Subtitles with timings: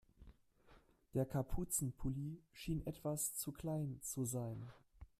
[1.13, 4.67] Der Kapuzenpulli schien etwas zu klein zu sein.